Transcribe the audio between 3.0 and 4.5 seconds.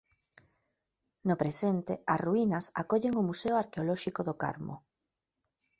o Museo Arqueolóxico do